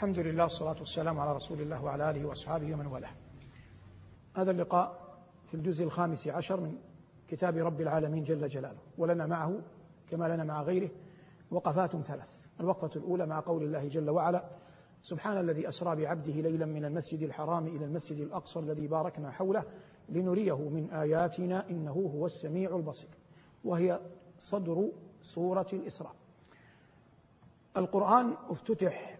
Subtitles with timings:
[0.00, 3.10] الحمد لله والصلاة والسلام على رسول الله وعلى آله وأصحابه ومن والاه.
[4.36, 6.78] هذا اللقاء في الجزء الخامس عشر من
[7.28, 9.60] كتاب رب العالمين جل جلاله ولنا معه
[10.10, 10.90] كما لنا مع غيره
[11.50, 12.28] وقفات ثلاث.
[12.60, 14.44] الوقفة الأولى مع قول الله جل وعلا
[15.02, 19.64] سبحان الذي أسرى بعبده ليلا من المسجد الحرام إلى المسجد الأقصى الذي باركنا حوله
[20.08, 23.10] لنريه من آياتنا إنه هو السميع البصير.
[23.64, 24.00] وهي
[24.38, 24.88] صدر
[25.20, 26.14] سورة الإسراء.
[27.76, 29.19] القرآن افتتح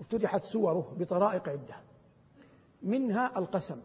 [0.00, 1.76] افتتحت سوره بطرائق عدة.
[2.82, 3.80] منها القسم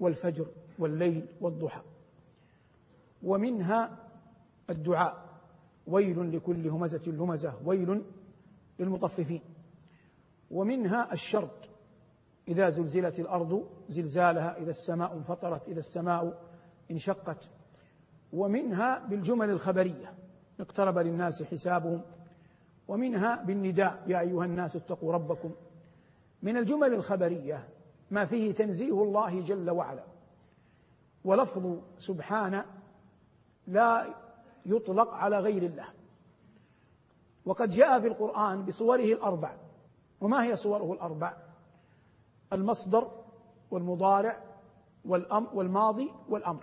[0.00, 0.46] والفجر
[0.78, 1.82] والليل والضحى.
[3.22, 3.98] ومنها
[4.70, 5.26] الدعاء.
[5.86, 7.54] ويل لكل همزة لمزة.
[7.64, 8.02] ويل
[8.78, 9.40] للمطففين.
[10.50, 11.68] ومنها الشرط.
[12.48, 14.56] إذا زلزلت الأرض زلزالها.
[14.58, 15.68] إذا السماء انفطرت.
[15.68, 16.42] إذا السماء
[16.90, 17.48] انشقت.
[18.32, 20.14] ومنها بالجمل الخبرية.
[20.60, 22.02] اقترب للناس حسابهم.
[22.88, 25.50] ومنها بالنداء يا أيها الناس اتقوا ربكم.
[26.42, 27.68] من الجمل الخبرية
[28.10, 30.04] ما فيه تنزيه الله جل وعلا.
[31.24, 32.64] ولفظ سبحان
[33.66, 34.14] لا
[34.66, 35.86] يطلق على غير الله.
[37.44, 39.56] وقد جاء في القرآن بصوره الأربع.
[40.20, 41.36] وما هي صوره الأربع؟
[42.52, 43.10] المصدر
[43.70, 44.42] والمضارع
[45.04, 46.62] والأم والماضي والأمر.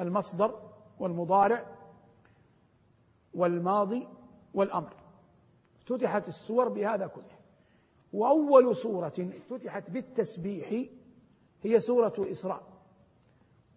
[0.00, 0.60] المصدر
[0.98, 1.66] والمضارع
[3.34, 4.08] والماضي
[4.54, 5.03] والأمر.
[5.84, 7.24] افتتحت السور بهذا كله.
[8.12, 10.84] وأول سورة افتتحت بالتسبيح
[11.62, 12.62] هي سورة الإسراء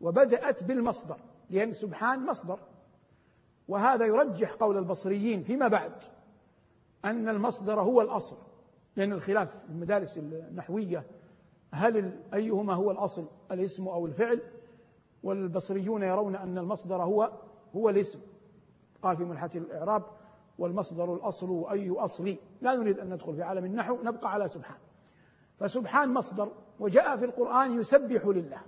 [0.02, 1.18] وبدأت بالمصدر
[1.50, 2.60] لأن سبحان مصدر.
[3.68, 5.92] وهذا يرجح قول البصريين فيما بعد
[7.06, 8.38] أن المصدر هو الأصل
[8.96, 11.04] لأن الخلاف في المدارس النحوية
[11.74, 14.42] هل أيهما هو الأصل الاسم أو الفعل؟
[15.24, 17.32] والبصريون يرون أن المصدر هو
[17.76, 18.20] هو الاسم.
[19.02, 20.04] قال في ملحة الإعراب
[20.58, 24.78] والمصدر الأصل أي أصلي لا نريد أن ندخل في عالم النحو نبقى على سبحان.
[25.60, 28.62] فسبحان مصدر وجاء في القرآن يسبح لله.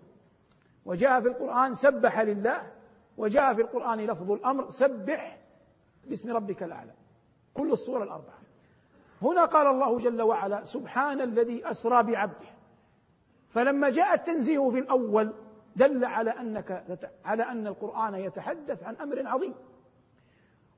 [0.86, 2.72] وجاء في القرآن سبح لله.
[3.18, 5.40] وجاء في القرآن لفظ الأمر سبح
[6.06, 6.94] باسم ربك الأعلى.
[7.53, 8.40] كل الصور الأربعة.
[9.22, 12.47] هنا قال الله جل وعلا سبحان الذي أسرى بعبده.
[13.50, 15.34] فلما جاء التنزيه في الأول
[15.75, 19.53] دل على أنك على أن القرآن يتحدث عن أمر عظيم.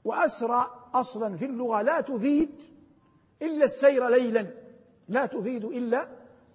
[0.06, 2.50] وأسرى أصلا في اللغة لا تفيد
[3.42, 4.48] إلا السير ليلا
[5.08, 6.08] لا تفيد إلا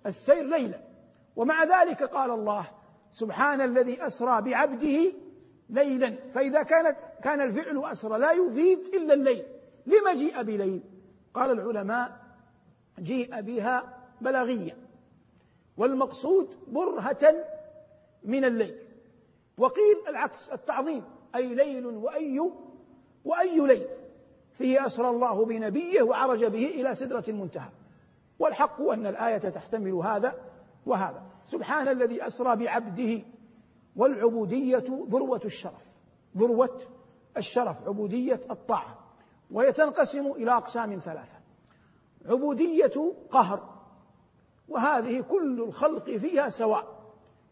[0.06, 0.80] السير ليلا.
[1.36, 2.70] ومع ذلك قال الله
[3.10, 5.12] سبحان الذي أسرى بعبده
[5.70, 6.16] ليلا.
[6.34, 9.44] فإذا كانت كان الفعل أسرى لا يفيد إلا الليل.
[9.86, 10.82] لما جيء بليل؟
[11.34, 12.20] قال العلماء
[12.98, 14.76] جيء بها بلاغيا.
[15.76, 17.44] والمقصود برهة
[18.24, 18.78] من الليل.
[19.58, 21.04] وقيل العكس التعظيم.
[21.34, 22.40] أي ليل وأي
[23.26, 23.86] وأي ليل
[24.52, 27.68] فيه أسرى الله بنبيه وعرج به إلى سدرة المنتهى.
[28.38, 30.34] والحق أن الآية تحتمل هذا
[30.86, 31.22] وهذا.
[31.44, 33.22] سبحان الذي أسرى بعبده
[33.96, 35.86] والعبودية ذروة الشرف.
[36.36, 36.80] ذروة
[37.36, 38.98] الشرف عبودية الطاعة.
[39.50, 41.36] وهي تنقسم إلى أقسام ثلاثة.
[42.26, 43.76] عبودية قهر.
[44.68, 46.96] وهذه كل الخلق فيها سواء.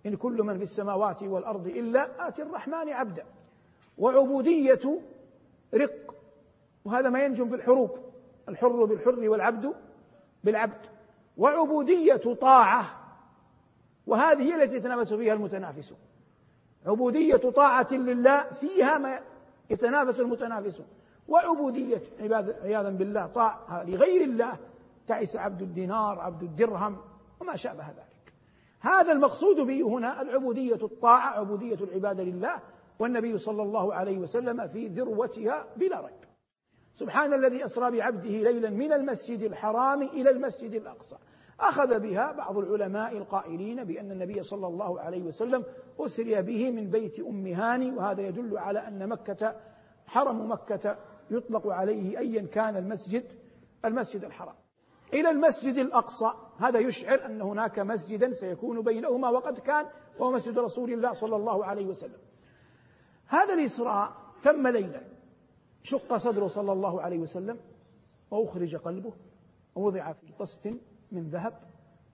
[0.06, 3.24] إن كل من في السماوات والأرض إلا آتي الرحمن عبدا.
[3.98, 5.00] وعبودية
[5.74, 6.14] رق.
[6.84, 7.98] وهذا ما ينجم في الحروب.
[8.48, 9.74] الحر بالحر والعبد
[10.44, 10.80] بالعبد.
[11.36, 13.00] وعبودية طاعة.
[14.06, 15.98] وهذه هي التي يتنافس فيها المتنافسون.
[16.86, 19.20] عبودية طاعة لله فيها ما
[19.70, 20.86] يتنافس المتنافسون.
[21.28, 22.02] وعبودية
[22.62, 24.58] عياذا بالله طاعة لغير الله
[25.06, 26.96] تعس عبد الدينار عبد الدرهم
[27.40, 28.32] وما شابه ذلك.
[28.80, 32.60] هذا المقصود به هنا العبودية الطاعة عبودية العبادة لله.
[32.98, 36.24] والنبي صلى الله عليه وسلم في ذروتها بلا ريب.
[36.94, 41.16] سبحان الذي أسرى بعبده ليلا من المسجد الحرام إلى المسجد الأقصى.
[41.60, 45.64] أخذ بها بعض العلماء القائلين بأن النبي صلى الله عليه وسلم
[46.00, 49.56] أسري به من بيت أم هاني وهذا يدل على أن مكة
[50.06, 50.98] حرم مكة
[51.30, 53.24] يطلق عليه أيا كان المسجد
[53.84, 54.54] المسجد الحرام.
[55.14, 59.86] إلى المسجد الأقصى هذا يشعر أن هناك مسجدا سيكون بينهما وقد كان
[60.18, 62.18] وهو مسجد رسول الله صلى الله عليه وسلم.
[63.26, 64.12] هذا الإسراء
[64.42, 65.02] تم ليلا
[65.82, 67.58] شق صدره صلى الله عليه وسلم
[68.30, 69.12] وأخرج قلبه
[69.74, 70.66] ووضع في طست
[71.12, 71.60] من ذهب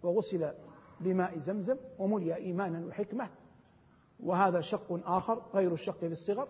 [0.02, 0.52] وغسل
[1.00, 3.30] بماء زمزم وملئ إيمانا وحكمة
[4.20, 6.48] وهذا شق آخر غير الشق في الصغر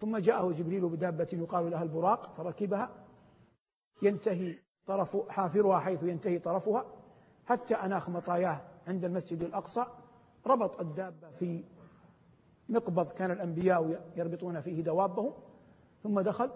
[0.00, 2.90] ثم جاءه جبريل بدابة يقال لها البراق فركبها
[4.02, 6.86] ينتهي طرف حافرها حيث ينتهي طرفها
[7.46, 9.84] حتى أناخ مطاياه عند المسجد الأقصى
[10.46, 11.64] ربط الدابة في
[12.68, 15.32] مقبض كان الأنبياء يربطون فيه دوابهم
[16.02, 16.50] ثم دخل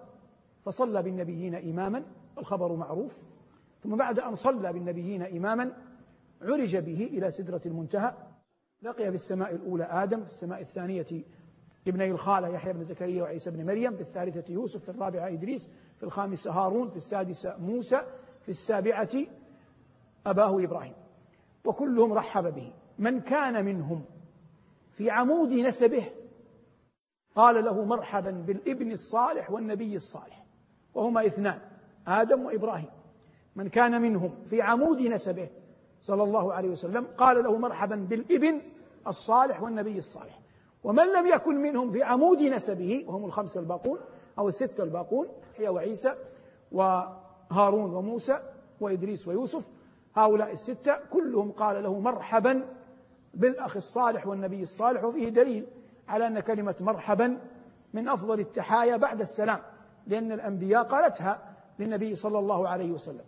[0.65, 2.05] فصلى بالنبيين إماما
[2.37, 3.19] والخبر معروف.
[3.83, 5.73] ثم بعد أن صلى بالنبيين إماما
[6.43, 8.15] عرج به إلى سدرة المنتهى.
[8.83, 11.25] لقي في السماء الأولى آدم في السماء الثانية
[11.87, 16.03] ابني الخالة يحيى بن زكريا وعيسى بن مريم في الثالثة يوسف في الرابعة إدريس في
[16.03, 18.01] الخامسة هارون في السادسة موسى
[18.41, 19.11] في السابعة
[20.27, 20.95] أباه إبراهيم.
[21.65, 22.73] وكلهم رحب به.
[22.99, 24.05] من كان منهم
[24.97, 26.05] في عمود نسبه
[27.35, 30.47] قال له مرحبا بالابن الصالح والنبي الصالح.
[30.95, 31.59] وهما اثنان
[32.07, 32.91] آدم وإبراهيم.
[33.57, 35.49] من كان منهم في عمود نسبه
[36.03, 38.61] صلى الله عليه وسلم قال له مرحبا بالابن
[39.07, 40.41] الصالح والنبي الصالح.
[40.85, 43.99] ومن لم يكن منهم في عمود نسبه وهم الخمسة الباقون
[44.39, 46.15] أو الستة الباقون هي وعيسى
[46.73, 48.41] وهارون وموسى
[48.81, 49.69] وإدريس ويوسف
[50.15, 52.76] هؤلاء الستة كلهم قال له مرحبا
[53.37, 55.67] بالأخ الصالح والنبي الصالح وفيه دليل
[56.09, 57.41] على أن كلمة مرحبا
[57.93, 59.59] من أفضل التحايا بعد السلام
[60.07, 63.25] لأن الأنبياء قالتها للنبي صلى الله عليه وسلم.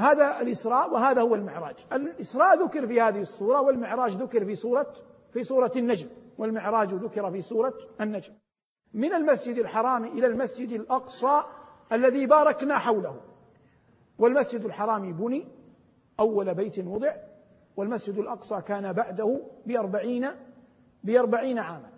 [0.00, 1.76] هذا الإسراء وهذا هو المعراج.
[1.92, 4.92] الإسراء ذكر في هذه الصورة والمعراج ذكر في سورة
[5.32, 6.08] في سورة النجم
[6.38, 8.32] والمعراج ذكر في سورة النجم.
[8.94, 11.42] من المسجد الحرام إلى المسجد الأقصى
[11.92, 13.20] الذي باركنا حوله.
[14.18, 15.48] والمسجد الحرام بني
[16.20, 17.14] أول بيت وضع
[17.76, 20.30] والمسجد الأقصى كان بعده بأربعين
[21.04, 21.90] بأربعين عاما.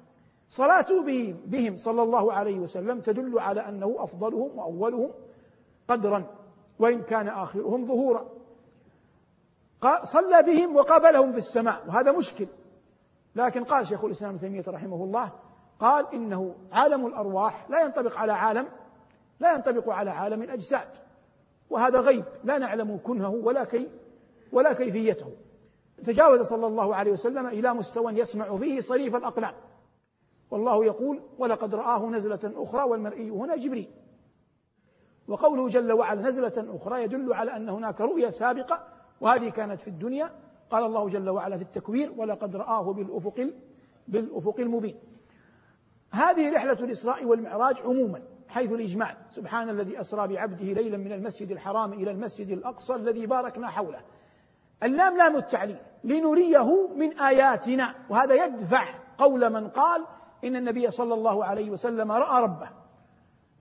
[0.48, 1.02] صلاته
[1.46, 5.10] بهم صلى الله عليه وسلم تدل على أنه أفضلهم وأولهم
[5.88, 6.26] قدرا
[6.78, 8.28] وإن كان آخرهم ظهورا.
[10.02, 12.46] صلى بهم وقابلهم في السماء وهذا مشكل.
[13.36, 15.32] لكن قال شيخ الإسلام ابن تيمية رحمه الله
[15.78, 18.69] قال إنه عالم الأرواح لا ينطبق على عالم
[19.40, 20.88] لا ينطبق على عالم الأجساد.
[21.70, 23.90] وهذا غيب لا نعلم كنهه ولا كي
[24.52, 25.32] ولا كيفيته.
[26.04, 29.54] تجاوز صلى الله عليه وسلم إلى مستوى يسمع فيه صريف الأقلام.
[30.50, 33.88] والله يقول ولقد رآه نزلة أخرى والمرئي هنا جبريل.
[35.28, 38.84] وقوله جل وعلا نزلة أخرى يدل على أن هناك رؤيا سابقة
[39.20, 40.30] وهذه كانت في الدنيا.
[40.70, 43.50] قال الله جل وعلا في التكوير ولقد رآه بالأفق
[44.08, 44.96] بالأفق المبين.
[46.10, 51.92] هذه رحلة الإسراء والمعراج عموما حيث الإجمال سبحان الذي أسرى بعبده ليلا من المسجد الحرام
[51.92, 54.00] إلى المسجد الأقصى الذي باركنا حوله.
[54.82, 57.94] اللام لام التعليل لنريه من آياتنا.
[58.10, 58.84] وهذا يدفع
[59.19, 60.04] قول من قال
[60.44, 62.69] إن النبي صلى الله عليه وسلم رأى ربه.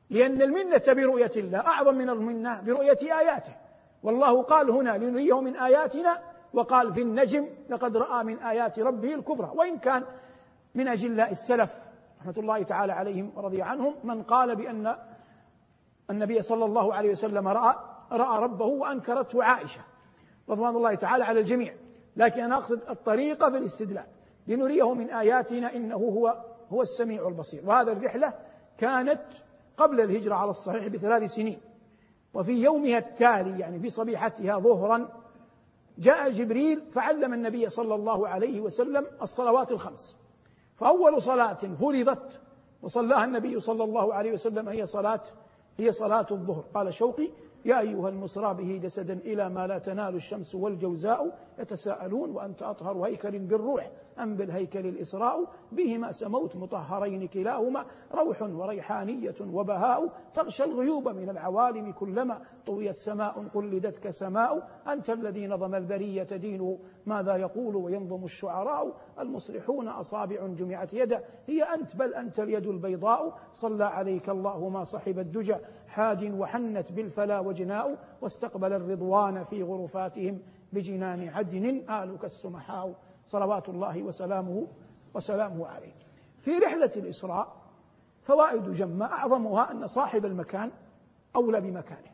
[0.10, 3.56] لأن المنة برؤية الله أعظم من المنة برؤية آياته.
[4.04, 6.20] والله قال هنا لنريه من آياتنا
[6.54, 9.52] وقال في النجم لقد رأى من آيات ربه الكبرى.
[9.56, 10.04] وإن كان
[10.76, 11.74] من أجلاء السلف
[12.22, 14.96] رحمة الله تعالى عليهم ورضي عنهم من قال بأن
[16.10, 17.76] النبي صلى الله عليه وسلم رأى
[18.12, 19.82] رأى ربه وأنكرته عائشة.
[20.50, 21.74] رضوان الله تعالى على الجميع.
[22.16, 24.06] لكن أنا أقصد الطريقة في الاستدلال.
[24.48, 27.62] لنريه من آياتنا إنه هو هو السميع البصير.
[27.66, 28.34] وهذا الرحلة
[28.78, 29.22] كانت
[29.78, 31.60] قبل الهجرة على الصحيح بثلاث سنين.
[32.34, 35.10] وفي يومها التالي يعني في صبيحتها ظهرا
[35.98, 40.16] جاء جبريل فعلم النبي صلى الله عليه وسلم الصلوات الخمس.
[40.76, 42.42] فأول صلاة فرضت
[42.82, 45.22] وصلاها النبي صلى الله عليه وسلم هي صلاة
[45.78, 46.64] هي صلاة الظهر.
[46.74, 47.30] قال شوقي
[47.68, 53.40] يا أيها المصرى به جسدا إلى ما لا تنال الشمس والجوزاء يتساءلون وأنت أطهر هيكل
[53.40, 61.92] بالروح أم بالهيكل الإسراء بهما سموت مطهرين كلاهما روح وريحانية وبهاء تغشى الغيوب من العوالم
[61.92, 69.88] كلما طويت سماء قلدتك سماء أنت الذي نظم البرية دينه ماذا يقول وينظم الشعراء المصلحون
[69.88, 75.56] أصابع جمعت يدا هي أنت بل أنت اليد البيضاء صلى عليك الله ما صحب الدجى
[75.98, 80.40] حاد وحنت بالفلا وجناء واستقبل الرضوان في غرفاتهم
[80.74, 82.96] بجنان عدن آلك السمحاء.
[83.26, 84.68] صلوات الله وسلامه
[85.14, 85.94] وسلامه عليه.
[86.42, 87.56] في رحلة الإسراء
[88.22, 90.72] فوائد جمة أعظمها أن صاحب المكان
[91.36, 92.12] أولى بمكانه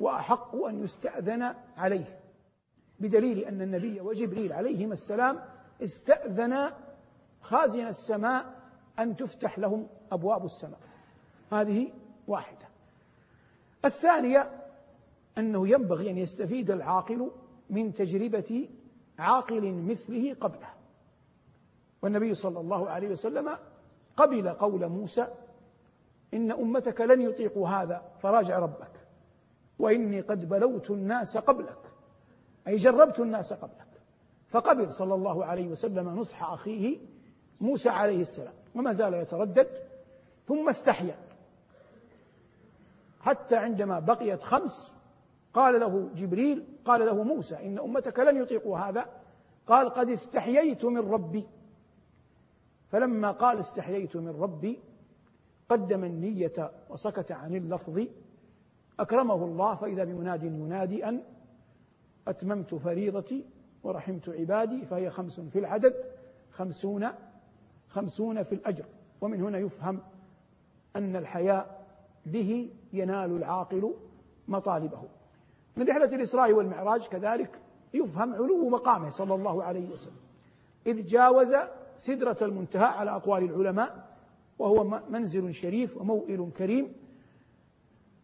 [0.00, 2.18] وأحق أن يستأذن عليه
[3.00, 5.40] بدليل أن النبي وجبريل عليهما السلام
[5.82, 6.70] استأذن
[7.40, 8.44] خازن السماء
[8.98, 10.80] أن تفتح لهم أبواب السماء.
[11.52, 11.92] هذه
[12.28, 12.68] واحدة.
[13.84, 14.50] الثانية
[15.38, 17.30] أنه ينبغي أن يستفيد العاقل
[17.70, 18.68] من تجربة
[19.18, 20.68] عاقل مثله قبله
[22.02, 23.58] والنبي صلى الله عليه وسلم
[24.16, 25.26] قبل قول موسى
[26.34, 28.90] إن أمتك لن يطيقوا هذا فراجع ربك.
[29.78, 31.78] وإني قد بلوت الناس قبلك
[32.68, 33.88] أي جربت الناس قبلك.
[34.48, 36.98] فقبل صلى الله عليه وسلم نصح أخيه
[37.60, 39.68] موسى عليه السلام وما زال يتردد
[40.46, 41.27] ثم استحيا.
[43.20, 44.92] حتى عندما بقيت خمس
[45.54, 49.06] قال له جبريل قال له موسى إن أمتك لن يطيقوا هذا.
[49.66, 51.46] قال قد استحييت من ربي.
[52.88, 54.78] فلما قال استحييت من ربي
[55.68, 58.06] قدم النية وسكت عن اللفظ.
[59.00, 61.22] أكرمه الله فإذا بمناد ينادي أن
[62.28, 63.44] أتممت فريضتي
[63.82, 65.94] ورحمت عبادي فهي خمس في العدد
[66.50, 67.08] خمسون
[67.88, 68.84] خمسون في الأجر.
[69.20, 70.00] ومن هنا يفهم
[70.96, 71.77] أن الحياء
[72.28, 73.94] به ينال العاقل
[74.48, 75.02] مطالبه.
[75.76, 77.58] من رحلة الإسراء والمعراج كذلك
[77.94, 80.20] يفهم علو مقامه صلى الله عليه وسلم.
[80.86, 81.54] إذ جاوز
[81.96, 84.16] سدرة المنتهى على أقوال العلماء
[84.58, 86.92] وهو منزل شريف وموئل كريم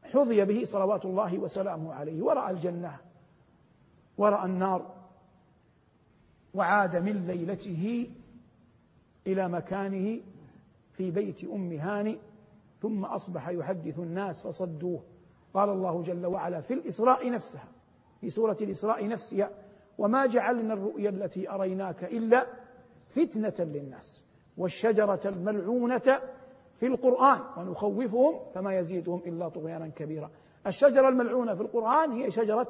[0.02, 2.23] حظي به صلوات الله وسلامه عليه.
[2.23, 2.96] ورأى الجنة
[4.18, 4.94] ورأى النار
[6.54, 8.11] وعاد من ليلته
[9.26, 10.20] إلى مكانه
[10.92, 12.18] في بيت أم هانئ
[12.85, 15.03] ثم أصبح يحدث الناس فصدوه.
[15.55, 17.69] قال الله جل وعلا في الإسراء نفسها
[18.21, 19.50] في سورة الإسراء نفسها
[19.99, 22.47] وما جعلنا الرؤيا التي أريناك إلا
[23.09, 24.25] فتنة للناس
[24.57, 26.21] والشجرة الملعونة
[26.75, 30.31] في القرآن ونخوفهم فما يزيدهم إلا طغيانا كبيرا.
[30.67, 32.69] الشجرة الملعونة في القرآن هي شجرة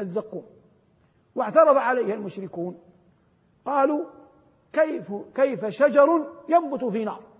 [0.00, 0.44] الزقوم.
[1.34, 2.78] واعترض عليها المشركون
[3.64, 4.04] قالوا
[4.72, 6.08] كيف كيف شجر
[6.48, 7.33] ينبت في نار؟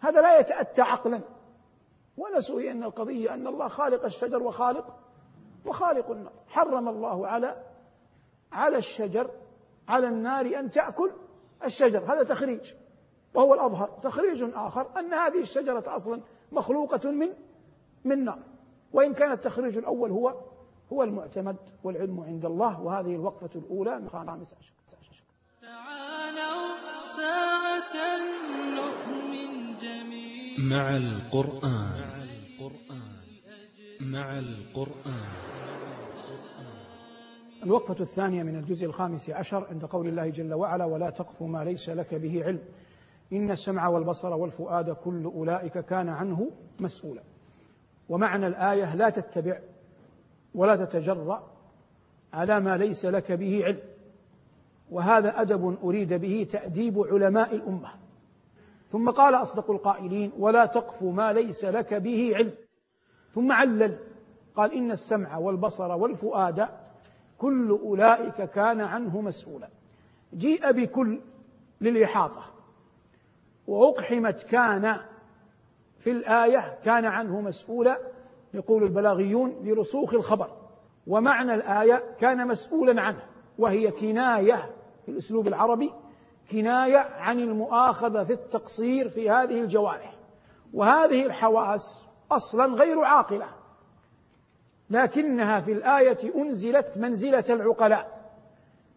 [0.00, 1.20] هذا لا يتأتى عقلا.
[2.16, 4.96] ونسوا أن القضية أن الله خالق الشجر وخالق
[5.66, 6.32] وخالق النار.
[6.48, 7.64] حرم الله على
[8.52, 9.30] على الشجر
[9.88, 11.12] على النار أن تأكل
[11.64, 11.98] الشجر.
[11.98, 12.72] هذا تخريج
[13.34, 13.98] وهو الأظهر.
[14.02, 16.20] تخريج آخر أن هذه الشجرة أصلا
[16.52, 17.28] مخلوقة من
[18.04, 18.42] من نار.
[18.92, 20.34] وإن كان التخريج الأول هو
[20.92, 24.72] هو المعتمد والعلم عند الله وهذه الوقفة الأولى من خامس عشر.
[25.62, 26.78] تعالوا
[27.16, 27.94] ساعة
[28.74, 29.17] نؤمن
[30.68, 32.28] مع القرآن.
[34.00, 35.28] مع القرآن.
[37.62, 41.88] الوقفة الثانية من الجزء الخامس عشر عند قول الله جل وعلا ولا تقف ما ليس
[41.88, 42.60] لك به علم.
[43.32, 47.22] إن السمع والبصر والفؤاد كل أولئك كان عنه مسؤولا.
[48.08, 49.60] ومعنى الآية لا تتبع
[50.54, 51.50] ولا تتجرأ
[52.32, 53.80] على ما ليس لك به علم.
[54.90, 58.07] وهذا أدب أريد به تأديب علماء الأمة.
[58.92, 62.52] ثم قال أصدق القائلين ولا تقف ما ليس لك به علم.
[63.34, 63.98] ثم علل
[64.56, 66.68] قال إن السمع والبصر والفؤاد
[67.38, 69.68] كل أولئك كان عنه مسؤولا.
[70.34, 71.20] جيء بكل
[71.80, 72.42] للإحاطة.
[73.66, 75.00] وأقحمت كان
[75.98, 77.98] في الآية كان عنه مسؤولا
[78.54, 80.50] يقول البلاغيون برسوخ الخبر.
[81.06, 83.22] ومعنى الآية كان مسؤولا عنه
[83.58, 85.92] وهي كناية في الأسلوب العربي
[86.50, 90.14] كناية عن المؤاخذة في التقصير في هذه الجوارح
[90.74, 93.48] وهذه الحواس أصلا غير عاقلة.
[94.90, 98.18] لكنها في الآية أنزلت منزلة العقلاء.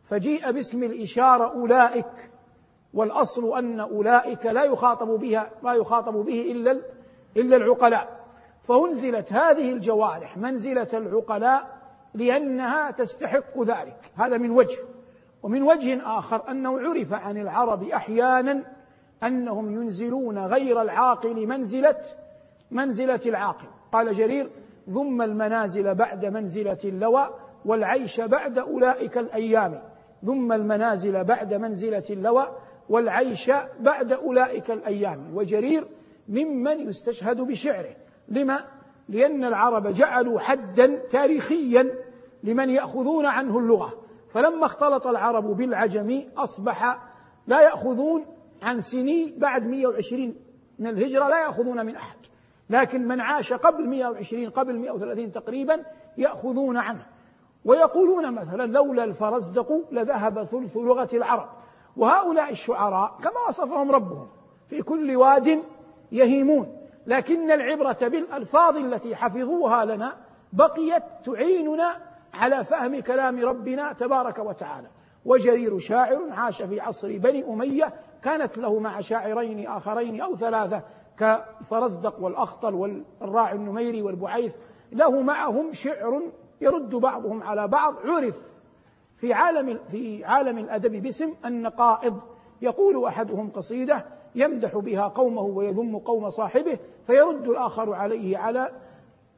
[0.03, 2.31] فجيء باسم الإشارة أولئك
[2.93, 6.81] والأصل أن أولئك لا يخاطب بها لا يخاطب به إلا
[7.37, 8.21] إلا العقلاء.
[8.63, 11.81] فأنزلت هذه الجوارح منزلة العقلاء
[12.13, 14.11] لأنها تستحق ذلك.
[14.15, 14.77] هذا من وجه.
[15.43, 18.63] ومن وجه آخر أنه عرف عن العرب أحيانا
[19.23, 21.95] أنهم ينزلون غير العاقل منزلة
[22.71, 23.67] منزلة العاقل.
[23.91, 24.49] قال جرير
[24.93, 27.29] ثم المنازل بعد منزلة اللوى
[27.65, 29.81] والعيش بعد أولئك الأيام.
[30.25, 32.47] ثم المنازل بعد منزلة اللوى
[32.89, 35.35] والعيش بعد أولئك الأيام.
[35.35, 35.87] وجرير
[36.29, 37.95] ممن يستشهد بشعره.
[38.27, 38.65] لما؟
[39.09, 41.91] لأن العرب جعلوا حدا تاريخيا
[42.43, 44.00] لمن يأخذون عنه اللغة.
[44.33, 46.99] فلما اختلط العرب بالعجم أصبح
[47.47, 48.25] لا يأخذون
[48.61, 50.35] عن سني بعد 120
[50.79, 52.17] من الهجرة لا يأخذون من أحد.
[52.69, 55.83] لكن من عاش قبل 120 قبل 130 تقريبا
[56.17, 57.05] يأخذون عنه.
[57.65, 61.49] ويقولون مثلا لولا الفرزدق لذهب ثلث لغة العرب.
[61.97, 64.27] وهؤلاء الشعراء كما وصفهم ربهم
[64.67, 65.63] في كل واد
[66.11, 66.77] يهيمون.
[67.07, 70.17] لكن العبرة بالألفاظ التي حفظوها لنا
[70.53, 74.87] بقيت تعيننا على فهم كلام ربنا تبارك وتعالى.
[75.25, 80.81] وجرير شاعر عاش في عصر بني أمية كانت له مع شاعرين آخرين أو ثلاثة
[81.17, 84.53] كفرزدق والأخطل والراعي النميري والبعيث.
[84.91, 86.21] له معهم شعر
[86.61, 87.95] يرد بعضهم على بعض.
[88.05, 88.41] عرف
[89.17, 92.19] في عالم في عالم الأدب باسم النقائض
[92.61, 98.71] يقول أحدهم قصيدة يمدح بها قومه ويذم قوم صاحبه فيرد الآخر عليه على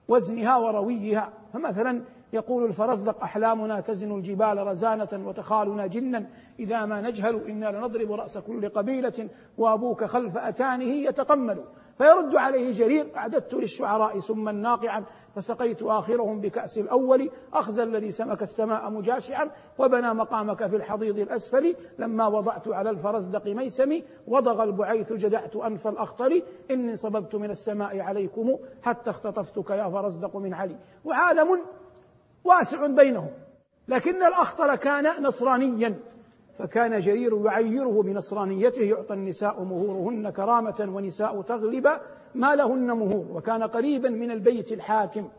[0.08, 1.34] وزنها ورويها.
[1.54, 6.26] فمثلا يقول الفرزدق أحلامنا تزن الجبال رزانة وتخالنا جنا
[6.60, 11.64] إذا ما نجهل إنا لنضرب رأس كل قبيلة وأبوك خلف أتانه يتقمل.
[11.98, 18.90] فيرد عليه جرير أعددت للشعراء سما ناقعا فسقيت آخرهم بكأس الأول أخزى الذي سمك السماء
[18.90, 19.50] مجاشعا
[19.80, 21.76] وبنى مقامك في الحضيض الأسفل.
[22.00, 26.42] لما وضعت على الفرزدق ميسمي وضغ البعيث جدعت أنف الأخطر.
[26.72, 30.78] إني صببت من السماء عليكم حتى اختطفتك يا فرزدق من علي.
[31.06, 31.62] وعالم
[32.44, 33.32] واسع بينهم
[33.88, 36.00] لكن الأخطر كان نصرانيا
[36.60, 41.88] فكان جرير يعيره بنصرانيته يعطى النساء مهورهن كرامة ونساء تغلب
[42.36, 45.30] ما لهن مهور وكان قريبا من البيت الحاكم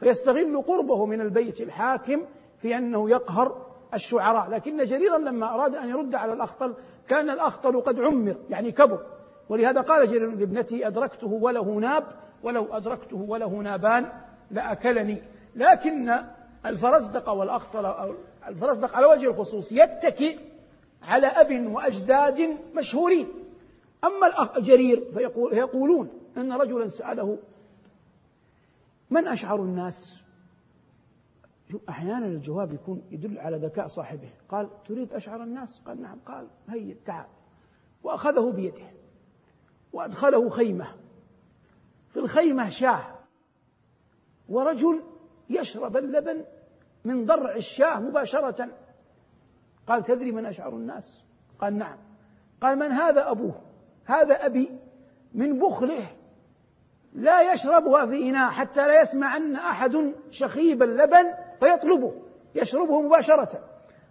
[0.00, 2.22] فيستغل قربه من البيت الحاكم
[2.58, 4.50] في أنه يقهر الشعراء.
[4.50, 6.74] لكن جريرا لما أراد أن يرد على الأخطل
[7.08, 9.00] كان الأخطل قد عمر يعني كبر.
[9.48, 12.04] ولهذا قال جرير لابنته أدركته وله ناب
[12.42, 14.12] ولو أدركته وله نابان
[14.50, 15.22] لأكلني.
[15.56, 16.10] لكن
[16.66, 18.14] الفرزدق والأخطل
[18.48, 20.38] الفرزدق على وجه الخصوص يتكئ
[21.02, 23.28] على أب وأجداد مشهورين.
[24.04, 25.12] أما الجرير
[25.50, 27.38] فيقولون أن رجلا سأله
[29.10, 30.22] من أشعر الناس؟
[31.88, 34.30] أحيانا الجواب يكون يدل على ذكاء صاحبه.
[34.48, 36.18] قال تريد أشعر الناس؟ قال نعم.
[36.26, 37.26] قال هيا تعال.
[38.02, 38.90] وأخذه بيده
[39.92, 40.94] وأدخله خيمة.
[42.08, 43.18] في الخيمة شاه
[44.48, 45.02] ورجل
[45.54, 46.44] يشرب اللبن
[47.04, 48.68] من ضرع الشاه مباشرة.
[49.86, 51.24] قال تدري من أشعر الناس؟
[51.60, 51.98] قال نعم.
[52.60, 53.54] قال من هذا أبوه؟
[54.04, 54.78] هذا أبي
[55.34, 56.06] من بخله.
[57.12, 62.12] لا يشربها في إناء حتى لا يسمع أن أحد شخيب اللبن فيطلبه
[62.54, 63.60] يشربه مباشرة.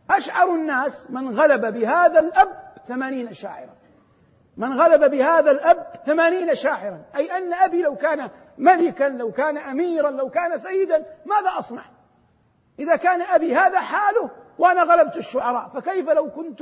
[0.09, 2.47] أشعر الناس من غلب بهذا الأب
[2.87, 3.75] ثمانين شاعرا.
[4.57, 7.05] من غلب بهذا الأب ثمانين شاعرا.
[7.15, 8.29] أي أن أبي لو كان
[8.61, 11.85] ملكا لو كان أميرا لو كان سيدا ماذا أصنع؟
[12.79, 16.61] إذا كان أبي هذا حاله وأنا غلبت الشعراء فكيف لو كنت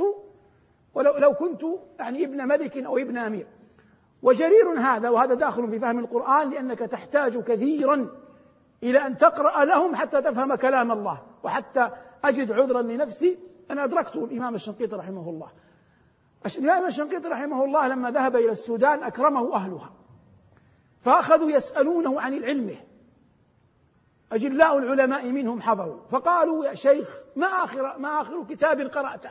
[0.94, 1.62] ولو لو كنت
[1.98, 3.46] يعني ابن ملك أو ابن أمير؟
[4.22, 8.08] وجرير هذا وهذا داخل في فهم القرآن لأنك تحتاج كثيرا
[8.82, 11.90] إلى أن تقرأ لهم حتى تفهم كلام الله وحتى
[12.24, 13.38] أجد عذرا لنفسي.
[13.70, 15.48] أنا أدركته الإمام الشنقيطي رحمه الله.
[16.58, 19.92] الإمام الشنقيطي رحمه الله لما ذهب إلى السودان أكرمه أهلها.
[21.00, 22.76] فأخذوا يسألونه عن علمه
[24.32, 29.30] أجلاء العلماء منهم حضروا فقالوا يا شيخ ما آخر ما آخر كتاب قرأته؟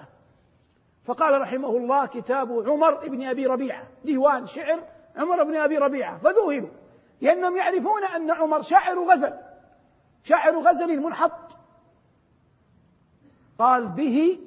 [1.05, 4.83] فقال رحمه الله كتاب عمر بن أبي ربيعة ديوان شعر
[5.15, 6.69] عمر بن أبي ربيعة فذهلوا
[7.21, 9.33] لأنهم يعرفون أن عمر شاعر غزل
[10.23, 11.49] شاعر غزل منحط
[13.59, 14.39] قال به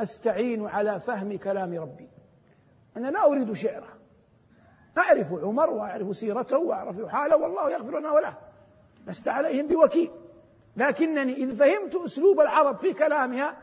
[0.00, 2.08] أستعين على فهم كلام ربي.
[2.96, 3.88] أنا لا أريد شعره.
[4.98, 8.34] أعرف عمر وأعرف سيرته وأعرف حاله والله يغفر لنا وله.
[9.06, 10.10] لست عليهم بوكيل.
[10.76, 13.56] لكنني إذ فهمت أسلوب العرب في كلامها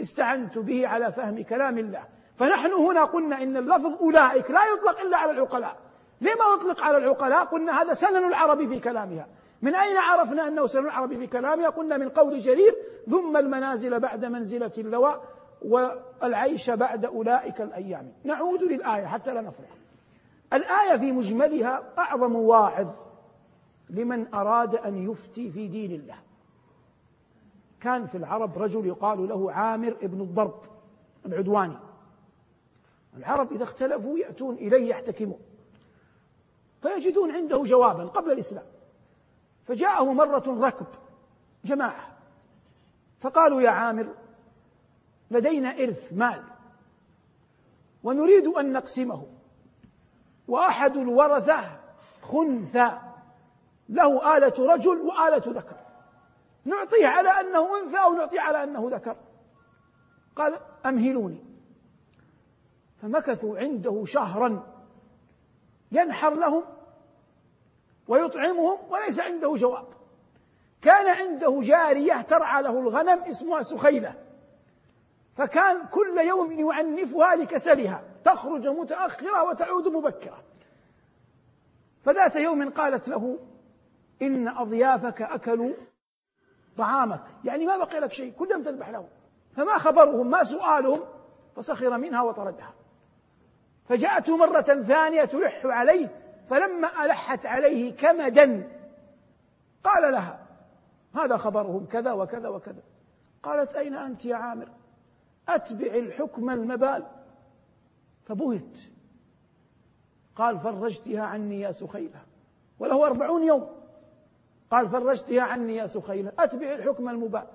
[0.00, 2.04] استعنت به على فهم كلام الله.
[2.36, 5.76] فنحن هنا قلنا إن اللفظ أولئك لا يطلق إلا على العقلاء.
[6.20, 9.26] لما يطلق على العقلاء؟ قلنا هذا سنن العرب في كلامها.
[9.62, 12.74] من أين عرفنا أنه سنن العرب في كلامها؟ قلنا من قول جرير
[13.10, 15.24] ثم المنازل بعد منزلة اللواء
[15.62, 18.12] والعيش بعد أولئك الأيام.
[18.24, 19.68] نعود للآية حتى لا نفرح.
[20.52, 22.88] الآية في مجملها أعظم واعظ
[23.90, 26.18] لمن أراد أن يفتي في دين الله.
[27.80, 30.60] كان في العرب رجل يقال له عامر ابن الضرب
[31.26, 31.76] العدواني.
[33.16, 35.40] العرب إذا اختلفوا يأتون إليه يحتكمون.
[36.82, 38.66] فيجدون عنده جوابا قبل الإسلام.
[39.64, 40.86] فجاءه مرة ركب
[41.64, 42.16] جماعة.
[43.20, 44.14] فقالوا يا عامر
[45.30, 46.42] لدينا إرث مال
[48.02, 49.35] ونريد أن نقسمه.
[50.48, 51.60] وأحد الورثة
[52.22, 52.98] خنثى
[53.88, 55.76] له آلة رجل وآلة ذكر.
[56.64, 59.16] نعطيه على أنه أنثى أو نعطيه على أنه ذكر.
[60.36, 61.44] قال أمهلوني.
[63.02, 64.66] فمكثوا عنده شهرا
[65.92, 66.64] ينحر لهم
[68.08, 69.86] ويطعمهم وليس عنده جواب.
[70.82, 74.14] كان عنده جارية ترعى له الغنم اسمها سخيلة.
[75.36, 80.42] فكان كل يوم يعنفها لكسلها تخرج متأخرة وتعود مبكرة.
[82.02, 83.38] فذات يوم قالت له
[84.22, 85.74] إن أضيافك أكلوا
[86.76, 87.22] طعامك.
[87.44, 89.08] يعني ما بقي لك شيء كلهم تذبح لهم.
[89.56, 91.00] فما خبرهم ما سؤالهم
[91.56, 92.74] فسخر منها وطردها.
[93.84, 96.08] فجاءته مرة ثانية تلح عليه
[96.50, 98.68] فلما ألحت عليه كمدا
[99.84, 100.46] قال لها
[101.14, 102.82] هذا خبرهم كذا وكذا وكذا.
[103.42, 104.68] قالت أين أنت يا عامر؟
[105.48, 107.15] أتبع الحكم المبال.
[108.26, 108.76] فبهت.
[110.36, 112.20] قال فرجتها عني يا سخيلة.
[112.78, 113.68] وله أربعون يوم.
[114.70, 116.32] قال فرجتها عني يا سخيلة.
[116.38, 117.08] أتبع الحكم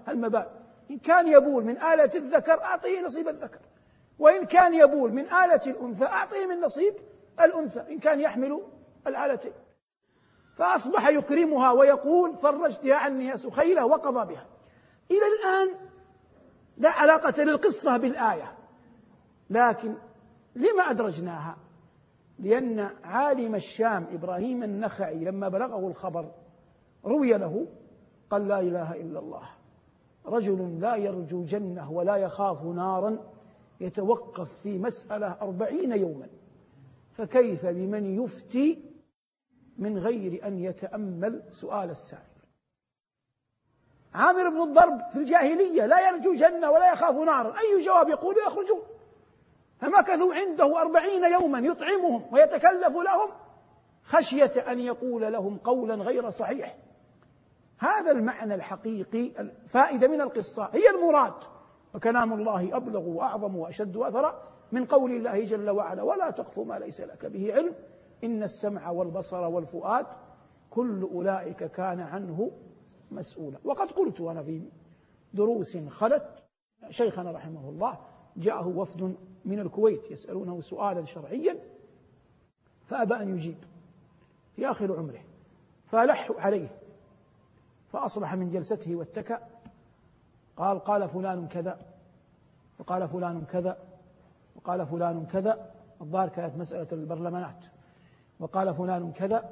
[0.07, 0.45] المبال
[0.91, 3.59] إن كان يبول من آلة الذكر أعطيه نصيب الذكر.
[4.19, 6.93] وإن كان يبول من آلة الأنثى أعطيه من نصيب
[7.39, 8.61] الأنثى إن كان يحمل
[9.07, 9.53] الآلتين
[10.57, 14.45] فأصبح يكرمها ويقول فرجتها عني يا سخيلة وقضى بها.
[15.11, 15.75] إلى الآن
[16.77, 18.53] لا علاقة للقصة بالآية.
[19.49, 19.95] لكن
[20.55, 21.57] لما أدرجناها؟
[22.39, 26.31] لأن عالم الشام إبراهيم النخعي لما بلغه الخبر
[27.05, 27.67] روي له
[28.29, 29.49] قال لا إله إلا الله.
[30.25, 33.17] رجل لا يرجو جنة ولا يخاف نارا
[33.81, 36.27] يتوقف في مسألة أربعين يوما.
[37.13, 38.91] فكيف بمن يفتي
[39.77, 42.31] من غير أن يتأمل سؤال السائل؟
[44.13, 48.81] عامر بن الضرب في الجاهلية لا يرجو جنة ولا يخاف نارا أي جواب يقول؟ يخرجون.
[49.81, 53.29] فمكثوا عنده أربعين يوما يطعمهم ويتكلف لهم
[54.03, 56.77] خشية أن يقول لهم قولا غير صحيح.
[57.77, 60.69] هذا المعنى الحقيقي الفائدة من القصة.
[60.73, 61.33] هي المراد.
[61.95, 67.01] وكلام الله أبلغ وأعظم وأشد أثرا من قول الله جل وعلا ولا تقف ما ليس
[67.01, 67.75] لك به علم.
[68.23, 70.05] إن السمع والبصر والفؤاد
[70.69, 72.51] كل أولئك كان عنه
[73.11, 73.57] مسؤولا.
[73.63, 74.61] وقد قلت أنا في
[75.33, 76.43] دروس خلت
[76.89, 77.97] شيخنا رحمه الله
[78.37, 81.57] جاءه وفد من الكويت يسألونه سؤالا شرعيا
[82.85, 83.57] فأبى أن يجيب
[84.55, 85.21] في آخر عمره
[85.85, 86.69] فلحوا عليه
[87.91, 89.37] فأصبح من جلسته واتكى
[90.57, 91.79] قال قال فلان كذا
[92.79, 93.77] وقال فلان كذا
[94.55, 97.65] وقال فلان كذا الظاهر كانت مسألة البرلمانات
[98.39, 99.49] وقال فلان كذا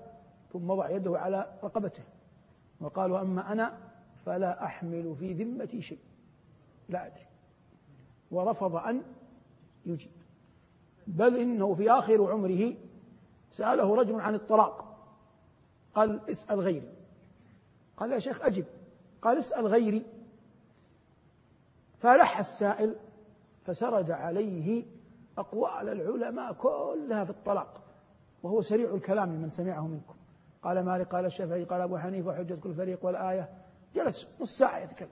[0.53, 2.03] ثم وضع يده على رقبته
[2.81, 3.77] وقال وأما أنا
[4.25, 5.99] فلا أحمل في ذمتي شيء
[6.89, 7.25] لا أدري
[8.31, 9.01] ورفض أن
[9.85, 10.11] يجيب.
[11.07, 12.73] بل إنه في آخر عمره
[13.51, 14.85] سأله رجل عن الطلاق.
[15.95, 16.93] قال اسأل غيري.
[17.97, 18.65] قال يا شيخ أجب.
[19.21, 20.05] قال اسأل غيري.
[21.97, 22.95] فلح السائل
[23.63, 24.85] فسرد عليه
[25.37, 27.81] أقوال العلماء كلها في الطلاق.
[28.43, 30.15] وهو سريع الكلام لمن سمعه منكم.
[30.63, 33.49] قال مالك قال الشافعي قال أبو حنيفة حجة كل فريق والآية.
[33.95, 35.09] جلس نص ساعة يتكلم.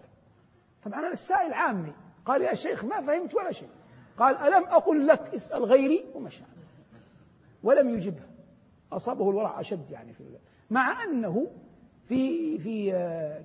[0.82, 1.94] فمعنى السائل عامي.
[2.26, 3.70] قال يا شيخ ما فهمت ولا شيء.
[4.18, 6.44] قال ألم أقل لك اسأل غيري ومشى
[7.64, 8.24] ولم يجبه.
[8.92, 10.24] أصابه الورع أشد يعني في.
[10.70, 11.48] مع أنه
[12.08, 12.92] في في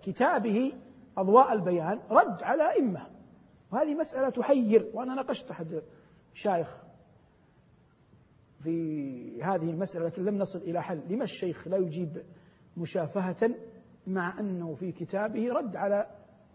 [0.03, 0.73] كتابه
[1.17, 3.07] أضواء البيان رد على أئمة.
[3.73, 5.83] وهذه مسألة تحير وأنا ناقشت أحد
[6.35, 6.77] شايخ
[8.63, 11.01] في هذه المسألة لكن لم نصل إلى حل.
[11.09, 12.23] لما الشيخ لا يجيب
[12.77, 13.51] مشافهة
[14.07, 16.07] مع أنه في كتابه رد على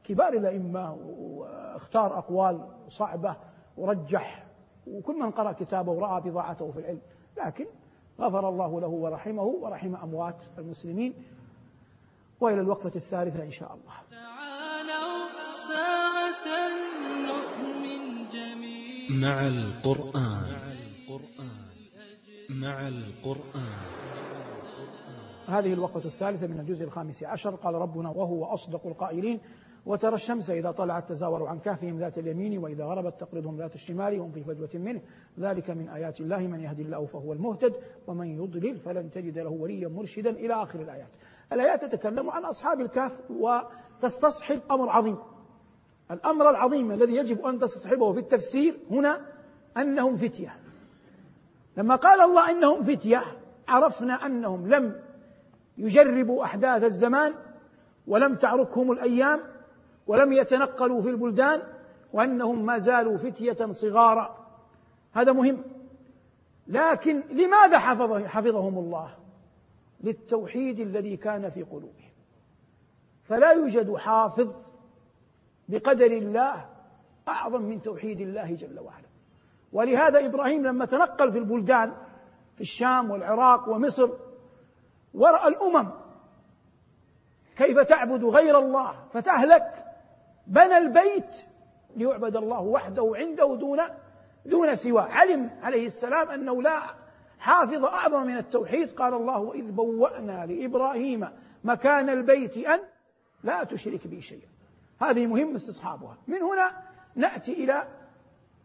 [0.04, 3.38] كبار الأئمة واختار أقوال صعبة
[3.78, 4.46] ورجح.
[4.88, 7.02] وكل من قرأ كتابه ورأى بضاعته في العلم.
[7.46, 7.66] لكن
[8.20, 11.14] غفر الله له ورحمه ورحم أموات المسلمين.
[12.40, 13.94] وإلى الوقفة الثالثة إن شاء الله.
[14.12, 16.48] تعالوا ساعة
[17.28, 20.58] نؤمن جميل مع القرآن.
[22.50, 23.98] مع القرآن.
[25.48, 27.56] هذه الوقفة الثالثة من الجزء الخامس عشر.
[27.56, 29.40] قال ربنا وهو أصدق القائلين.
[29.88, 34.32] وترى الشمس إذا طلعت تزاور عن كهفهم ذات اليمين وإذا غربت تقرضهم ذات الشمال وهم
[34.32, 35.02] في فجوة منه.
[35.40, 37.74] ذلك من آيات الله من يهدي الله فهو المهتد
[38.08, 41.16] ومن يضلل فلن تجد له وليا مرشدا إلى آخر الآيات.
[41.54, 45.18] الآيات تتكلم عن أصحاب الكهف وتستصحب أمر عظيم.
[46.12, 49.26] الأمر العظيم الذي يجب أن تستصحبه في التفسير هنا
[49.78, 50.56] أنهم فتية.
[51.78, 53.24] لما قال الله إنهم فتية
[53.68, 55.02] عرفنا أنهم لم
[55.78, 57.34] يجربوا أحداث الزمان
[58.08, 59.57] ولم تعركهم الأيام
[60.08, 61.62] ولم يتنقلوا في البلدان
[62.14, 64.48] وأنهم ما زالوا فتية صغارا.
[65.14, 65.64] هذا مهم.
[66.68, 69.10] لكن لماذا حفظ حفظهم الله؟
[70.04, 72.12] للتوحيد الذي كان في قلوبهم.
[73.24, 74.54] فلا يوجد حافظ
[75.70, 76.70] بقدر الله
[77.28, 79.08] أعظم من توحيد الله جل وعلا.
[79.74, 81.94] ولهذا إبراهيم لما تنقل في البلدان
[82.56, 84.10] في الشام والعراق ومصر
[85.14, 85.92] ورأى الأمم
[87.58, 89.87] كيف تعبد غير الله فتهلك.
[90.48, 91.36] بنى البيت
[91.96, 93.80] ليعبد الله وحده عنده دون
[94.46, 95.04] دون سواه.
[95.04, 96.82] علم عليه السلام أنه لا
[97.40, 98.92] حافظ أعظم من التوحيد.
[98.92, 101.28] قال الله وإذ بوأنا لإبراهيم
[101.64, 102.80] مكان البيت أن
[103.44, 104.48] لا تشرك بي شيئا.
[105.02, 106.18] هذه مهم استصحابها.
[106.28, 106.72] من هنا
[107.16, 107.88] نأتي إلى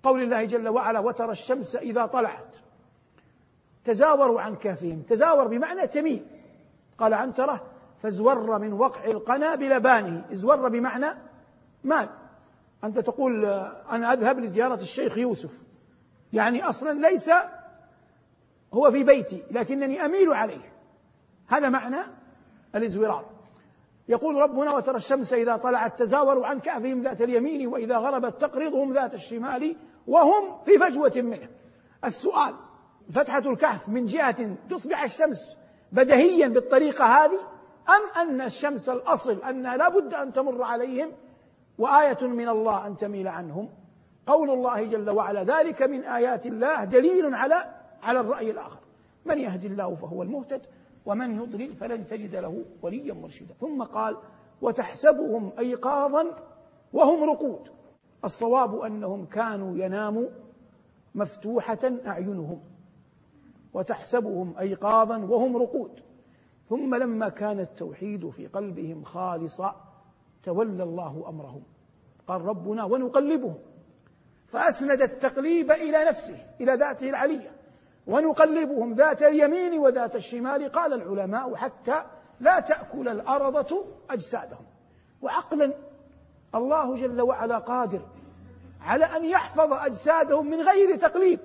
[0.02, 2.56] قول الله جل وعلا وترى الشمس إذا طلعت.
[3.84, 6.26] تزاوروا عن كافهم تزاور بمعنى تميل.
[6.98, 7.66] قال عنترة
[8.02, 11.31] فازور من وقع القنا بلبانه ازور بمعنى
[11.84, 12.08] مال
[12.84, 13.44] أنت تقول
[13.90, 15.58] أنا أذهب لزيارة الشيخ يوسف.
[16.32, 17.30] يعني أصلا ليس
[18.72, 20.72] هو في بيتي لكنني أميل عليه.
[21.48, 22.06] هذا معنى
[22.74, 23.30] الإزورار.
[24.08, 29.14] يقول ربنا وترى الشمس إذا طلعت تزاوروا عن كهفهم ذات اليمين وإذا غربت تقرضهم ذات
[29.14, 31.48] الشمال وهم في فجوة منه.
[32.04, 32.54] السؤال
[33.10, 35.56] فتحة الكهف من جهة تصبح الشمس
[35.92, 37.38] بدهيا بالطريقة هذه
[37.88, 41.12] أم أن الشمس الأصل أنها لا بد أن تمر عليهم
[41.78, 43.68] وآية من الله أن تميل عنهم.
[44.26, 48.80] قول الله جل وعلا ذلك من آيات الله دليل على على الرأي الآخر.
[49.24, 50.66] من يهدي الله فهو المهتد
[51.06, 53.54] ومن يضلل فلن تجد له وليا مرشدا.
[53.54, 54.16] ثم قال
[54.62, 56.26] وتحسبهم أيقاظا
[56.92, 57.68] وهم رقود.
[58.24, 60.28] الصواب أنهم كانوا يناموا
[61.14, 62.60] مفتوحة أعينهم.
[63.74, 66.00] وتحسبهم أيقاظا وهم رقود.
[66.68, 69.91] ثم لما كان التوحيد في قلبهم خالصا
[70.42, 71.62] تولى الله أمرهم.
[72.28, 73.58] قال ربنا ونقلبهم.
[74.46, 77.50] فأسند التقليب إلى نفسه إلى ذاته العلية.
[78.06, 82.02] ونقلبهم ذات اليمين وذات الشمال قال العلماء حتى
[82.40, 84.66] لا تأكل الأرضة أجسادهم.
[85.22, 85.74] وعقلا
[86.54, 88.02] الله جل وعلا قادر
[88.80, 91.40] على أن يحفظ أجسادهم من غير تقليب.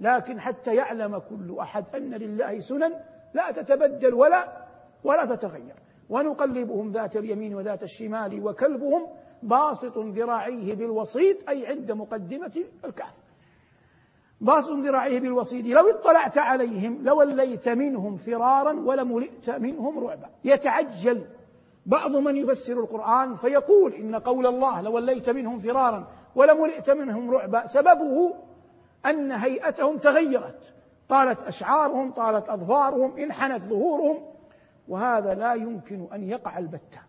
[0.00, 2.94] لكن حتى يعلم كل أحد أن لله سنن
[3.34, 4.66] لا تتبدل ولا
[5.04, 5.74] ولا تتغير.
[6.12, 9.06] ونقلبهم ذات اليمين وذات الشمال وكلبهم
[9.42, 13.14] باسط ذراعيه بالوسيط أي عند مقدمة الكهف.
[14.40, 15.66] باسط ذراعيه بالوسيط.
[15.66, 20.28] لو اطلعت عليهم لوليت منهم فرارا ولملئت منهم رعبا.
[20.44, 21.24] يتعجل
[21.86, 27.66] بعض من يفسر القرآن فيقول إن قول الله لوليت منهم فرارا ولملئت منهم رعبا.
[27.66, 28.34] سببه
[29.06, 30.74] أن هيئتهم تغيرت.
[31.08, 34.31] طالت أشعارهم طالت أظفارهم انحنت ظهورهم.
[34.92, 37.00] وهذا لا يمكن أن يقع البتة.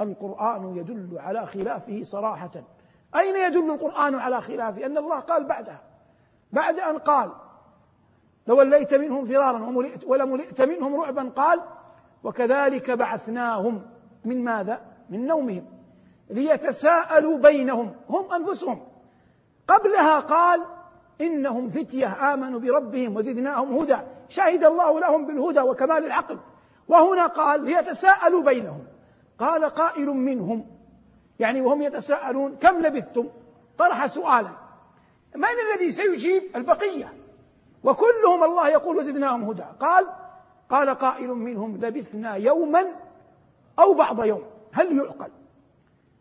[0.00, 2.50] القرآن يدل على خلافه صراحة.
[3.16, 5.82] أين يدل القرآن على خلافه؟ أن الله قال بعدها.
[6.52, 7.32] بعد أن قال
[8.46, 11.60] لوليت منهم فرارا ولملئت منهم رعبا قال
[12.24, 13.82] وكذلك بعثناهم
[14.24, 15.64] من ماذا؟ من نومهم
[16.30, 17.94] ليتساءلوا بينهم.
[18.08, 18.80] هم أنفسهم.
[19.68, 20.64] قبلها قال
[21.20, 23.96] إنهم فتية آمنوا بربهم وزدناهم هدى.
[24.28, 26.38] شهد الله لهم بالهدى وكمال العقل.
[26.88, 28.84] وهنا قال ليتساءلوا بينهم.
[29.38, 30.66] قال قائل منهم
[31.38, 33.28] يعني وهم يتساءلون كم لبثتم؟
[33.78, 34.50] طرح سؤالا.
[35.34, 37.12] من الذي سيجيب البقية؟
[37.84, 39.64] وكلهم الله يقول وزدناهم هدى.
[39.80, 40.06] قال
[40.70, 42.86] قال قائل منهم لبثنا يوما
[43.78, 44.44] أو بعض يوم.
[44.72, 45.30] هل يعقل؟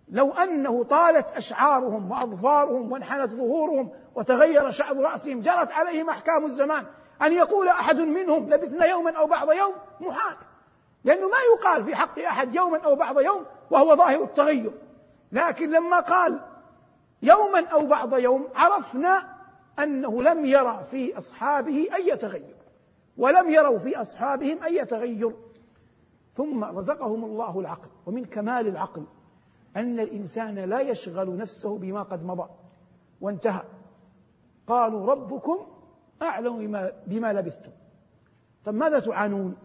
[0.10, 6.86] لو أنه طالت أشعارهم وأظفارهم وانحنت ظهورهم وتغير شعر رأسهم جرت عليهم أحكام الزمان.
[7.22, 10.36] أن يقول أحد منهم لبثنا يوما أو بعض يوم؟ محال.
[11.04, 14.72] لأنه ما يقال في حق أحد يوما أو بعض يوم وهو ظاهر التغير.
[15.32, 16.40] لكن لما قال
[17.22, 19.38] يوما أو بعض يوم عرفنا
[19.80, 22.56] أنه لم يرى في أصحابه أي تغير
[23.18, 25.32] ولم يروا في أصحابهم أي تغير.
[26.36, 29.04] ثم رزقهم الله العقل ومن كمال العقل
[29.76, 32.50] أن الإنسان لا يشغل نفسه بما قد مضى
[33.22, 33.64] وانتهى.
[34.68, 35.58] قالوا ربكم
[36.22, 37.72] أعلم بما, بما لبثتم.
[38.66, 39.58] طب ماذا تعانون؟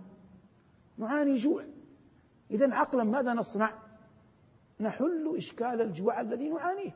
[0.98, 1.64] نعاني جوع.
[2.50, 3.72] إذا عقلا ماذا نصنع؟
[4.80, 6.90] نحل إشكال الجوع الذي نعانيه.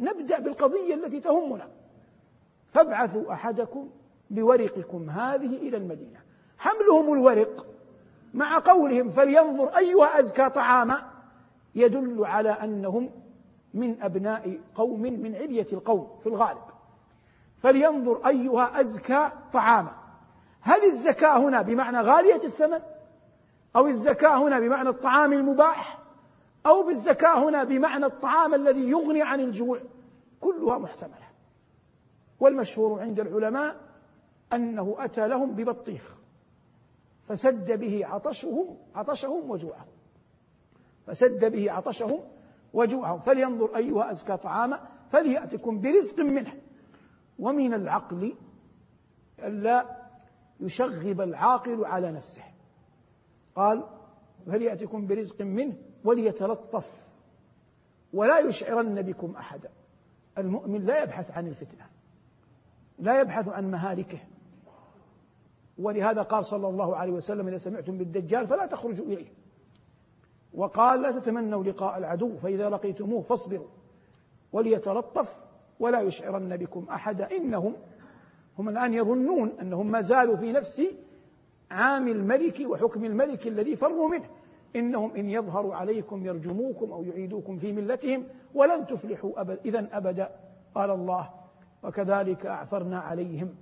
[0.00, 1.68] نبدأ بالقضية التي تهمنا.
[2.68, 3.90] فابعثوا أحدكم
[4.30, 6.20] بورقكم هذه إلى المدينة.
[6.58, 7.66] حملهم الورق
[8.34, 11.10] مع قولهم فلينظر أيها أزكى طعاما.
[11.74, 13.10] يدل على أنهم
[13.74, 16.62] من أبناء قوم من علية القوم في الغالب.
[17.58, 19.92] فلينظر أيها أزكى طعاما.
[20.60, 22.80] هل الزكاة هنا بمعنى غالية الثمن؟
[23.76, 25.98] أو الزكاة هنا بمعنى الطعام المباح
[26.66, 29.80] أو بالزكاة هنا بمعنى الطعام الذي يغني عن الجوع.
[30.40, 31.30] كلها محتملة.
[32.40, 33.76] والمشهور عند العلماء
[34.52, 36.16] أنه أتى لهم ببطيخ
[37.28, 39.88] فسد به عطشهم عطشهم وجوعهم.
[41.06, 42.20] فسد به عطشهم
[42.72, 43.18] وجوعهم.
[43.18, 44.80] فلينظر أيها أزكى طعاما
[45.10, 46.52] فليأتكم برزق منه.
[47.38, 48.34] ومن العقل
[49.38, 49.96] ألا
[50.60, 52.49] يشغب العاقل على نفسه.
[53.56, 53.84] قال
[54.46, 57.00] فليأتكم برزق منه وليتلطف
[58.12, 59.70] ولا يشعرن بكم أحدا.
[60.38, 61.86] المؤمن لا يبحث عن الفتنة
[62.98, 64.18] لا يبحث عن مهالكه.
[65.78, 69.32] ولهذا قال صلى الله عليه وسلم إذا سمعتم بالدجال فلا تخرجوا إليه.
[70.54, 73.68] وقال لا تتمنوا لقاء العدو فإذا لقيتموه فاصبروا.
[74.52, 75.40] وليتلطف
[75.80, 77.36] ولا يشعرن بكم أحدا.
[77.36, 77.76] إنهم
[78.58, 80.82] هم الآن يظنون أنهم ما زالوا في نفس
[81.70, 84.26] عام الملك وحكم الملك الذي فروا منه.
[84.76, 90.30] إنهم إن يظهروا عليكم يرجموكم أو يعيدوكم في ملتهم ولن تفلحوا أبد إذا أبدا
[90.74, 91.30] قال الله
[91.82, 93.54] وكذلك أعثرنا عليهم.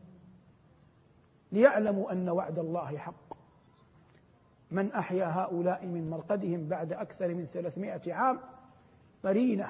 [1.52, 3.38] ليعلموا أن وعد الله حق.
[4.70, 8.40] من أحيا هؤلاء من مرقدهم بعد أكثر من ثلاثمائة عام
[9.24, 9.68] قرينة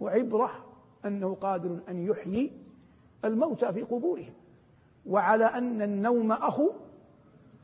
[0.00, 0.50] وعبرة
[1.04, 2.52] أنه قادر أن يحيي
[3.24, 4.32] الموتى في قبورهم.
[5.06, 6.72] وعلى أن النوم أخو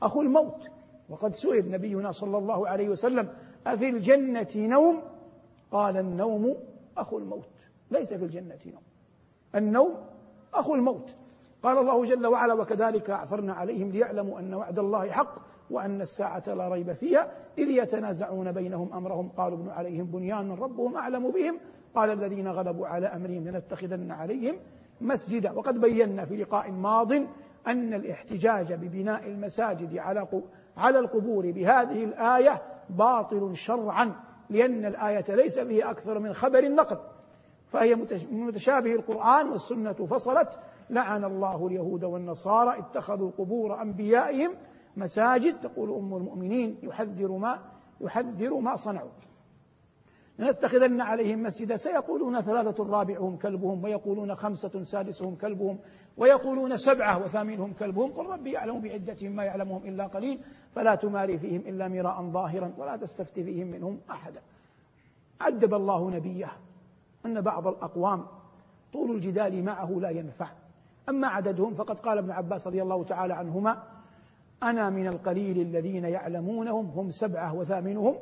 [0.05, 0.69] أخو الموت.
[1.09, 3.29] وقد سئل نبينا صلى الله عليه وسلم
[3.67, 5.01] أفي الجنة نوم؟
[5.71, 6.55] قال النوم
[6.97, 7.49] أخو الموت.
[7.91, 8.81] ليس في الجنة نوم.
[9.55, 9.95] النوم
[10.53, 11.15] أخو الموت.
[11.63, 15.35] قال الله جل وعلا وكذلك أعثرنا عليهم ليعلموا أن وعد الله حق
[15.71, 19.29] وأن الساعة لا ريب فيها إذ يتنازعون بينهم أمرهم.
[19.29, 21.59] قالوا ابن عليهم بنيان ربهم أعلم بهم.
[21.95, 24.55] قال الذين غلبوا على أمرهم لنتخذن عليهم
[25.01, 25.51] مسجدا.
[25.51, 27.11] وقد بينا في لقاء ماض
[27.67, 30.27] أن الاحتجاج ببناء المساجد على
[30.77, 34.15] على القبور بهذه الآية باطل شرعا
[34.49, 36.97] لأن الآية ليس فيه أكثر من خبر النقل
[37.67, 37.95] فهي
[38.31, 44.55] متشابه القرآن والسنة فصلت لعن الله اليهود والنصارى اتخذوا قبور أنبيائهم
[44.97, 45.59] مساجد.
[45.59, 47.59] تقول أم المؤمنين يحذر ما
[48.01, 49.09] يحذر ما صنعوا.
[50.39, 51.77] لنتخذن عليهم مسجدا.
[51.77, 55.79] سيقولون ثلاثة رابعهم كلبهم ويقولون خمسة سادسهم كلبهم
[56.17, 58.11] ويقولون سبعة وثامنهم كلبهم.
[58.11, 60.39] قل ربي يعلم بعدتهم ما يعلمهم إلا قليل
[60.71, 64.41] فلا تماري فيهم إلا مراء ظاهرا ولا تستفت فيهم منهم أحدا.
[65.41, 66.51] عدب الله نبيه
[67.25, 68.25] أن بعض الأقوام
[68.93, 70.51] طول الجدال معه لا ينفع.
[71.09, 73.83] أما عددهم فقد قال ابن عباس رضي الله تعالى عنهما
[74.63, 78.15] أنا من القليل الذين يعلمونهم هم سبعة وثامنهم.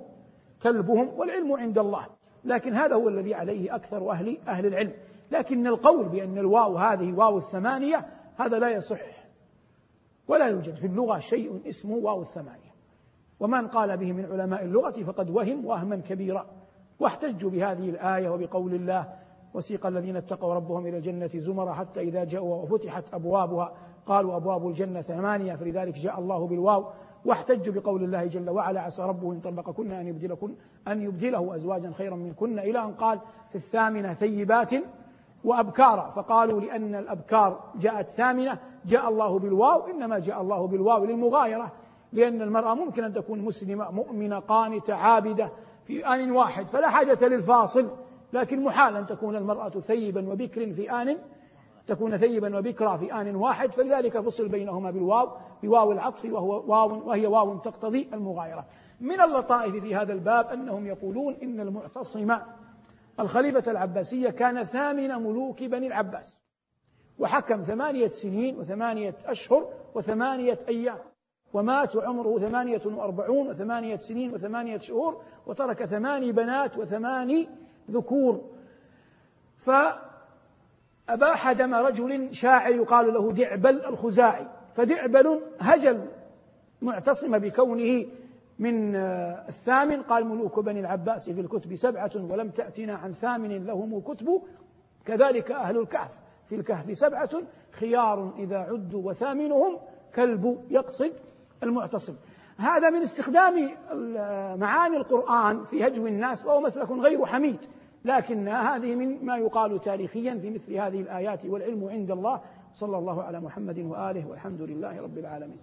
[0.64, 2.06] كلبهم والعلم عند الله.
[2.46, 4.94] لكن هذا هو الذي عليه أكثر أهل أهل العلم.
[5.32, 8.06] لكن القول بأن الواو هذه واو الثمانية
[8.38, 9.02] هذا لا يصح.
[10.28, 12.72] ولا يوجد في اللغة شيء اسمه واو الثمانية.
[13.40, 16.46] ومن قال به من علماء اللغة فقد وهم وهما كبيرا.
[17.00, 19.14] واحتجوا بهذه الآية وبقول الله
[19.54, 23.74] وسيق الذين اتقوا ربهم إلى الجنة زمرا حتى إذا جاءوا وفتحت أبوابها
[24.06, 26.86] قالوا أبواب الجنة ثمانية فلذلك جاء الله بالواو.
[27.26, 30.54] واحتجوا بقول الله جل وعلا عسى ربه إن طلقكن أن يبدلكن
[30.88, 34.72] أن يبدله أزواجا خيرا منكن إلى أن قال في الثامنة ثيبات
[35.44, 41.72] وأبكارا فقالوا لأن الأبكار جاءت ثامنة جاء الله بالواو إنما جاء الله بالواو للمغايرة
[42.14, 45.50] لأن المرأة ممكن أن تكون مسلمة مؤمنة قانتة عابدة
[45.86, 47.90] في آن واحد فلا حاجة للفاصل
[48.34, 51.18] لكن محال أن تكون المرأة ثيبا وبكر في آن
[51.88, 55.30] تكون ثيبا وبكرا في آن واحد فلذلك فصل بينهما بالواو
[55.64, 58.66] بواو العطف وهو واو وهي واو تقتضي المغايرة.
[59.02, 62.38] من اللطائف في هذا الباب أنهم يقولون إن المعتصم
[63.20, 66.40] الخليفة العباسي كان ثامن ملوك بني العباس
[67.20, 70.98] وحكم ثمانية سنين وثمانية أشهر وثمانية أيام
[71.54, 77.50] ومات وعمره ثمانية وأربعون وثمانية سنين وثمانية شهور وترك ثماني بنات وثماني
[77.92, 78.42] ذكور.
[81.12, 86.08] فأباح دم رجل شاعر يقال له دعبل الخزاعي فدعبل هجل
[86.82, 88.06] معتصم بكونه
[88.60, 90.02] من الثامن.
[90.02, 94.42] قال ملوك بني العباس في الكتب سبعة ولم تأتنا عن ثامن لهم كتب.
[95.06, 96.12] كذلك أهل الكهف
[96.50, 97.30] في الكهف سبعة
[97.72, 99.80] خيار إذا عدوا وثامنهم
[100.16, 101.14] كلب يقصد
[101.64, 102.16] المعتصم.
[102.58, 103.70] هذا من استخدام
[104.60, 107.60] معاني القرآن في هجو الناس وهو مسلك غير حميد.
[108.06, 112.42] لكن هذه من ما يقال تاريخيا في مثل هذه الآيات والعلم عند الله.
[112.74, 115.60] صلى الله على محمد وآله والحمد لله رب العالمين.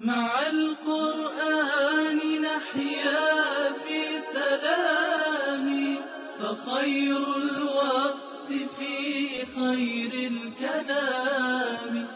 [0.00, 5.96] مع القرآن نحيا في سلام
[6.38, 12.08] فخير الوقت في خير الكلام.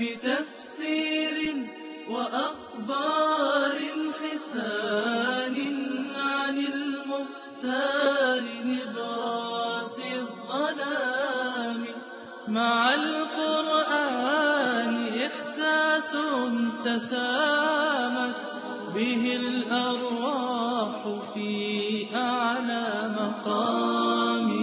[0.00, 1.66] بتفسير
[2.10, 3.78] وأخبار
[4.12, 5.35] حسان عن
[7.66, 11.86] المختار نبراس الظلام.
[12.48, 14.34] مع القرآن
[15.26, 16.16] إحساس
[16.84, 18.56] تسامت
[18.94, 24.55] به الأرواح في أعلى مقام.